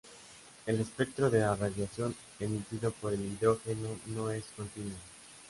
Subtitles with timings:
[0.65, 4.95] El espectro de la radiación emitido por el hidrógeno no es continuo.